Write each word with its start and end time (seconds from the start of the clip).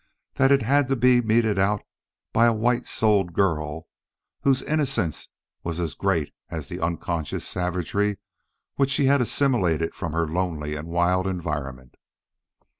that 0.33 0.51
it 0.51 0.63
had 0.63 0.87
to 0.87 0.95
be 0.95 1.21
meted 1.21 1.59
out 1.59 1.83
by 2.33 2.47
a 2.47 2.53
white 2.53 2.87
soled 2.87 3.33
girl 3.33 3.87
whose 4.41 4.63
innocence 4.63 5.29
was 5.63 5.79
as 5.79 5.93
great 5.93 6.33
as 6.49 6.69
the 6.69 6.79
unconscious 6.81 7.47
savagery 7.47 8.17
which 8.77 8.89
she 8.89 9.05
had 9.05 9.21
assimilated 9.21 9.93
from 9.93 10.11
her 10.11 10.27
lonely 10.27 10.75
and 10.75 10.87
wild 10.87 11.27
environment. 11.27 11.93